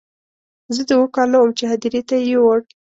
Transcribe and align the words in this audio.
زه 0.75 0.81
د 0.87 0.91
اوو 0.97 1.13
کالو 1.15 1.37
وم 1.39 1.51
چې 1.57 1.63
هدیرې 1.71 2.01
ته 2.09 2.15
یې 2.19 2.25
یووړ. 2.31 2.59